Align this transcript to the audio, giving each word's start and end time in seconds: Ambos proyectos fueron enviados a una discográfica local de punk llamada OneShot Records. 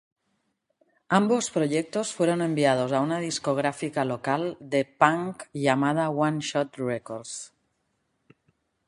Ambos 1.09 1.51
proyectos 1.51 2.11
fueron 2.11 2.41
enviados 2.41 2.91
a 2.91 3.01
una 3.01 3.19
discográfica 3.19 4.03
local 4.03 4.57
de 4.59 4.83
punk 4.83 5.43
llamada 5.53 6.09
OneShot 6.09 6.75
Records. 6.77 7.53